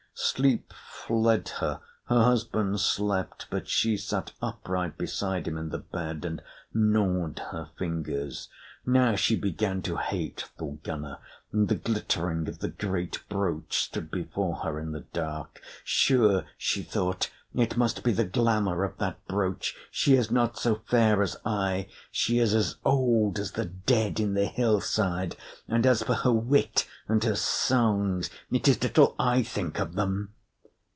Sleep 0.13 0.71
fled 0.77 1.49
her; 1.61 1.81
her 2.03 2.21
husband 2.23 2.79
slept, 2.79 3.47
but 3.49 3.67
she 3.67 3.97
sat 3.97 4.33
upright 4.39 4.95
beside 4.95 5.47
him 5.47 5.57
in 5.57 5.69
the 5.69 5.79
bed, 5.79 6.25
and 6.25 6.43
gnawed 6.75 7.39
her 7.51 7.69
fingers. 7.79 8.47
Now 8.85 9.15
she 9.15 9.35
began 9.35 9.81
to 9.83 9.95
hate 9.97 10.45
Thorgunna, 10.59 11.19
and 11.51 11.69
the 11.69 11.75
glittering 11.75 12.47
of 12.47 12.59
the 12.59 12.69
great 12.69 13.23
brooch 13.29 13.79
stood 13.85 14.11
before 14.11 14.57
her 14.57 14.79
in 14.79 14.91
the 14.91 15.01
dark. 15.11 15.59
"Sure," 15.83 16.45
she 16.55 16.83
thought, 16.83 17.31
"it 17.53 17.75
must 17.75 18.01
be 18.05 18.13
the 18.13 18.23
glamour 18.23 18.85
of 18.85 18.97
that 18.97 19.27
brooch! 19.27 19.75
She 19.91 20.15
is 20.15 20.31
not 20.31 20.57
so 20.57 20.75
fair 20.85 21.21
as 21.21 21.35
I; 21.43 21.89
she 22.09 22.39
is 22.39 22.53
as 22.53 22.77
old 22.85 23.37
as 23.39 23.51
the 23.51 23.65
dead 23.65 24.21
in 24.21 24.35
the 24.35 24.45
hillside; 24.45 25.35
and 25.67 25.85
as 25.85 26.01
for 26.01 26.13
her 26.13 26.31
wit 26.31 26.87
and 27.09 27.21
her 27.25 27.35
songs, 27.35 28.29
it 28.49 28.69
is 28.69 28.81
little 28.81 29.13
I 29.19 29.43
think 29.43 29.79
of 29.79 29.95
them!" 29.95 30.33